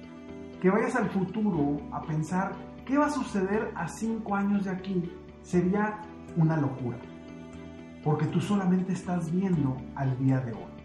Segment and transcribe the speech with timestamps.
[0.60, 2.52] que vayas al futuro a pensar
[2.84, 5.12] qué va a suceder a cinco años de aquí
[5.42, 6.00] sería
[6.36, 6.98] una locura.
[8.02, 10.76] Porque tú solamente estás viendo al día de hoy.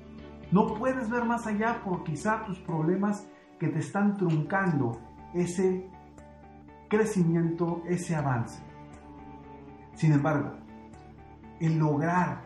[0.52, 3.28] No puedes ver más allá por quizá tus problemas
[3.60, 5.00] que te están truncando
[5.34, 5.88] ese
[6.90, 8.62] crecimiento, ese avance.
[9.94, 10.52] Sin embargo,
[11.60, 12.42] el lograr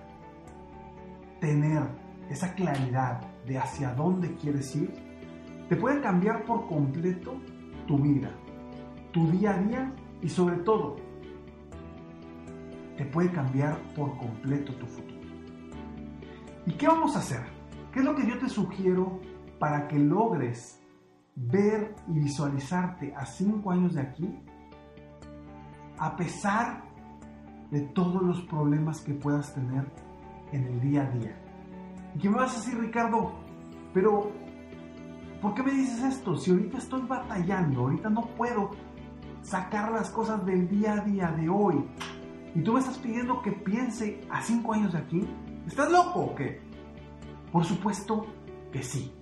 [1.40, 1.84] tener
[2.30, 4.94] esa claridad de hacia dónde quieres ir,
[5.70, 7.36] te puede cambiar por completo
[7.88, 8.32] tu vida,
[9.12, 10.98] tu día a día y sobre todo,
[12.98, 15.16] te puede cambiar por completo tu futuro.
[16.66, 17.42] ¿Y qué vamos a hacer?
[17.92, 19.20] ¿Qué es lo que yo te sugiero
[19.60, 20.82] para que logres
[21.36, 24.40] ver y visualizarte a cinco años de aquí?
[25.98, 26.84] A pesar
[27.72, 29.86] de todos los problemas que puedas tener
[30.52, 31.36] en el día a día.
[32.16, 33.34] ¿Y qué me vas a decir, Ricardo?
[33.94, 34.32] Pero,
[35.46, 36.36] ¿por qué me dices esto?
[36.38, 38.72] Si ahorita estoy batallando, ahorita no puedo
[39.44, 41.86] sacar las cosas del día a día de hoy.
[42.56, 45.30] Y tú me estás pidiendo que piense a cinco años de aquí.
[45.68, 46.62] ¿Estás loco o qué?
[47.52, 48.26] Por supuesto
[48.72, 49.14] que sí.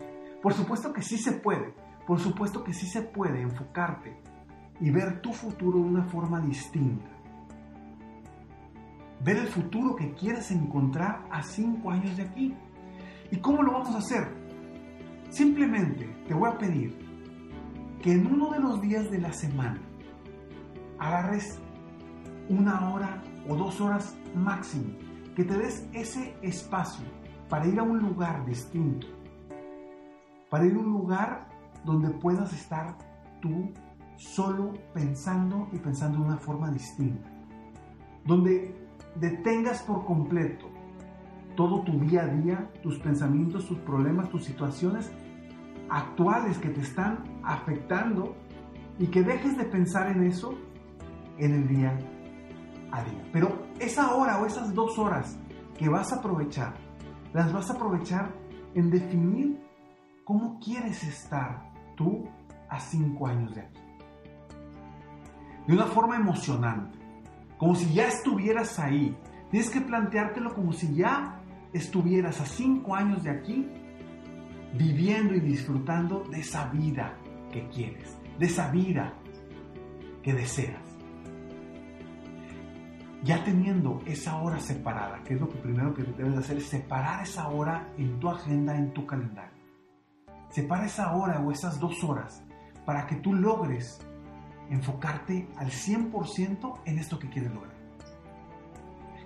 [0.41, 1.75] Por supuesto que sí se puede.
[2.07, 4.17] Por supuesto que sí se puede enfocarte
[4.79, 7.09] y ver tu futuro de una forma distinta
[9.19, 12.53] ver el futuro que quieres encontrar a cinco años de aquí.
[13.31, 14.42] ¿Y cómo lo vamos a hacer?
[15.33, 16.95] Simplemente te voy a pedir
[18.03, 19.81] que en uno de los días de la semana
[20.99, 21.59] agarres
[22.49, 24.93] una hora o dos horas máximo,
[25.35, 27.03] que te des ese espacio
[27.49, 29.07] para ir a un lugar distinto,
[30.51, 31.49] para ir a un lugar
[31.83, 32.95] donde puedas estar
[33.41, 33.71] tú
[34.17, 37.27] solo pensando y pensando de una forma distinta,
[38.23, 40.69] donde detengas por completo
[41.55, 45.11] todo tu día a día, tus pensamientos, tus problemas, tus situaciones
[45.93, 48.35] actuales que te están afectando
[48.97, 50.57] y que dejes de pensar en eso
[51.37, 51.95] en el día
[52.91, 53.29] a día.
[53.31, 55.37] Pero esa hora o esas dos horas
[55.77, 56.73] que vas a aprovechar,
[57.31, 58.33] las vas a aprovechar
[58.73, 59.63] en definir
[60.23, 62.27] cómo quieres estar tú
[62.69, 63.79] a cinco años de aquí.
[65.67, 66.97] De una forma emocionante
[67.57, 69.15] como si ya estuvieras ahí.
[69.51, 71.39] Tienes que planteártelo como si ya
[71.71, 73.69] estuvieras a cinco años de aquí
[74.73, 77.15] viviendo y disfrutando de esa vida
[77.51, 79.13] que quieres, de esa vida
[80.21, 80.81] que deseas.
[83.23, 87.23] Ya teniendo esa hora separada, que es lo que primero que debes hacer, es separar
[87.23, 89.53] esa hora en tu agenda, en tu calendario.
[90.49, 92.43] Separa esa hora o esas dos horas
[92.85, 94.01] para que tú logres
[94.69, 97.73] enfocarte al 100% en esto que quieres lograr.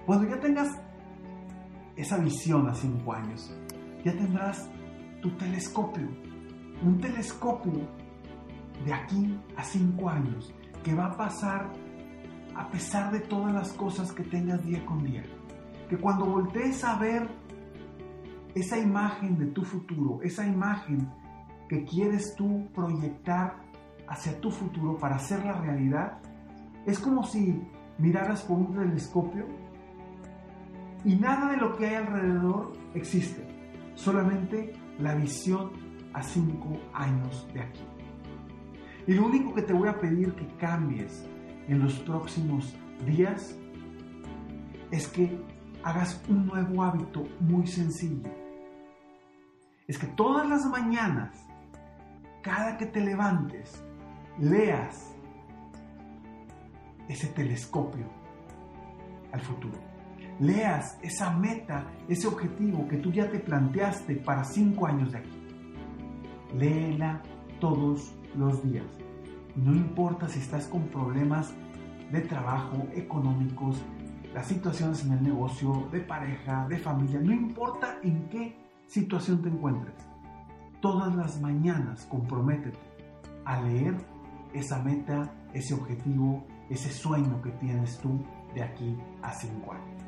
[0.06, 0.80] Cuando ya tengas
[1.96, 3.52] esa visión a 5 años,
[4.06, 4.70] ya tendrás
[5.28, 6.08] tu telescopio,
[6.82, 7.82] un telescopio
[8.86, 10.54] de aquí a 5 años
[10.84, 11.74] que va a pasar
[12.56, 15.24] a pesar de todas las cosas que tengas día con día.
[15.90, 17.28] Que cuando voltees a ver
[18.56, 21.12] esa imagen de tu futuro, esa imagen
[21.68, 23.58] que quieres tú proyectar
[24.08, 26.20] hacia tu futuro para hacer la realidad,
[26.86, 27.62] es como si
[27.98, 29.46] miraras por un telescopio
[31.04, 33.46] y nada de lo que hay alrededor existe,
[33.94, 35.72] solamente la visión
[36.14, 37.84] a cinco años de aquí.
[39.06, 41.26] Y lo único que te voy a pedir que cambies
[41.68, 43.56] en los próximos días
[44.92, 45.40] es que
[45.84, 48.30] hagas un nuevo hábito muy sencillo.
[49.88, 51.38] Es que todas las mañanas,
[52.42, 53.82] cada que te levantes,
[54.40, 55.16] leas
[57.08, 58.06] ese telescopio
[59.32, 59.87] al futuro.
[60.40, 65.48] Leas esa meta, ese objetivo que tú ya te planteaste para cinco años de aquí.
[66.56, 67.22] Léela
[67.60, 68.86] todos los días.
[69.56, 71.54] No importa si estás con problemas
[72.12, 73.84] de trabajo, económicos,
[74.34, 78.56] las situaciones en el negocio, de pareja, de familia, no importa en qué
[78.86, 79.96] situación te encuentres.
[80.80, 82.78] Todas las mañanas comprométete
[83.46, 83.96] a leer
[84.54, 88.24] esa meta, ese objetivo, ese sueño que tienes tú
[88.54, 90.07] de aquí a cinco años.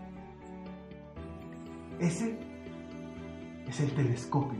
[2.00, 2.40] Ese
[3.68, 4.60] es el telescopio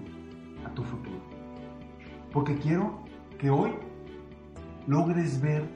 [0.66, 1.22] a tu futuro.
[2.34, 3.00] Porque quiero
[3.38, 3.72] que hoy
[4.88, 5.68] logres ver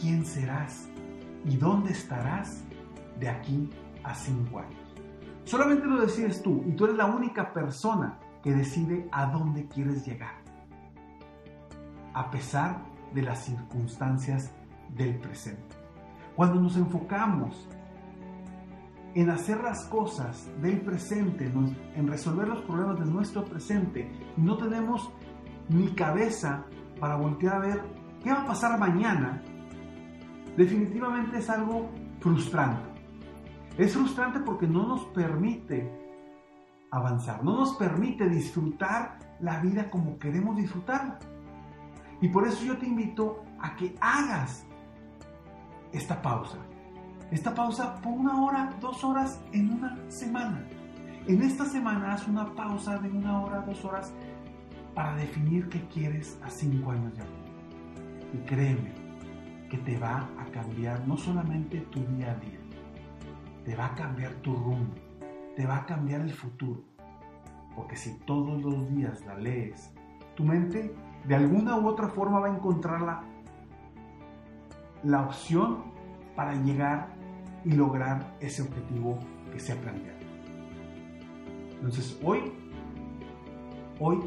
[0.00, 0.88] quién serás
[1.44, 2.64] y dónde estarás
[3.20, 3.70] de aquí
[4.02, 4.80] a cinco años.
[5.44, 10.06] Solamente lo decides tú y tú eres la única persona que decide a dónde quieres
[10.06, 10.36] llegar.
[12.14, 12.78] A pesar
[13.12, 14.52] de las circunstancias
[14.96, 15.76] del presente.
[16.34, 17.68] Cuando nos enfocamos
[19.14, 21.50] en hacer las cosas del presente,
[21.94, 25.10] en resolver los problemas de nuestro presente, no tenemos
[25.68, 26.64] ni cabeza
[26.98, 27.82] para voltear a ver
[28.22, 29.42] qué va a pasar mañana,
[30.56, 31.90] definitivamente es algo
[32.20, 32.94] frustrante.
[33.78, 35.90] Es frustrante porque no nos permite
[36.90, 41.18] avanzar, no nos permite disfrutar la vida como queremos disfrutarla.
[42.20, 44.64] Y por eso yo te invito a que hagas
[45.92, 46.58] esta pausa.
[47.34, 50.64] Esta pausa por una hora, dos horas en una semana.
[51.26, 54.12] En esta semana haz una pausa de una hora, dos horas
[54.94, 57.24] para definir qué quieres a cinco años ya.
[58.32, 58.92] Y créeme
[59.68, 62.60] que te va a cambiar no solamente tu día a día,
[63.64, 64.94] te va a cambiar tu rumbo,
[65.56, 66.84] te va a cambiar el futuro.
[67.74, 69.92] Porque si todos los días la lees,
[70.36, 70.94] tu mente
[71.24, 73.24] de alguna u otra forma va a encontrar la,
[75.02, 75.92] la opción
[76.36, 77.13] para llegar
[77.64, 79.18] y lograr ese objetivo
[79.52, 80.18] que se ha planteado.
[81.76, 82.52] Entonces hoy,
[84.00, 84.18] hoy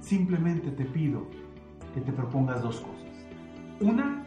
[0.00, 1.26] simplemente te pido
[1.94, 3.12] que te propongas dos cosas.
[3.80, 4.26] Una,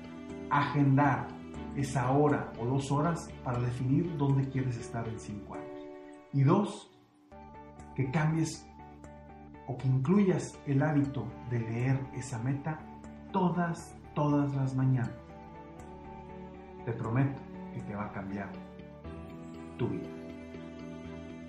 [0.50, 1.28] agendar
[1.76, 5.86] esa hora o dos horas para definir dónde quieres estar en cinco años.
[6.34, 6.92] Y dos,
[7.96, 8.68] que cambies
[9.68, 12.80] o que incluyas el hábito de leer esa meta
[13.32, 15.12] todas, todas las mañanas.
[16.86, 17.42] Te prometo
[17.78, 18.50] que te va a cambiar
[19.78, 20.08] tu vida.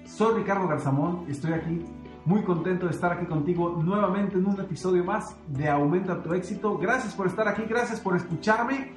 [0.05, 1.85] Soy Ricardo Garzamón estoy aquí
[2.25, 6.77] muy contento de estar aquí contigo nuevamente en un episodio más de Aumenta tu éxito.
[6.77, 8.93] Gracias por estar aquí, gracias por escucharme.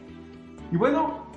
[0.71, 1.27] Y bueno,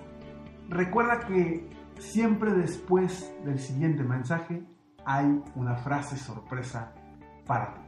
[0.69, 1.69] recuerda que
[1.99, 4.65] siempre después del siguiente mensaje
[5.05, 6.95] hay una frase sorpresa
[7.47, 7.81] para ti.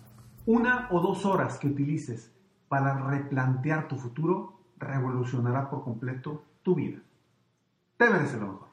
[0.53, 2.29] una o dos horas que utilices
[2.67, 6.99] para replantear tu futuro revolucionará por completo tu vida.
[7.95, 8.67] Te mereces lo mejor.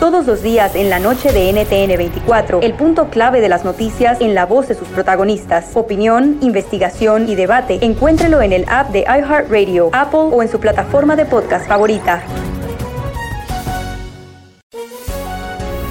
[0.00, 4.22] Todos los días en la noche de NTN 24, el punto clave de las noticias
[4.22, 5.76] en la voz de sus protagonistas.
[5.76, 7.84] Opinión, investigación y debate.
[7.84, 12.24] Encuéntrelo en el app de iHeartRadio, Apple o en su plataforma de podcast favorita.